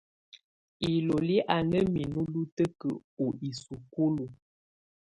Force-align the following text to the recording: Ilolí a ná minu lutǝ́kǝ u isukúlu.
Ilolí 0.91 1.35
a 1.55 1.57
ná 1.69 1.79
minu 1.93 2.21
lutǝ́kǝ 2.33 2.89
u 3.25 3.27
isukúlu. 3.49 4.25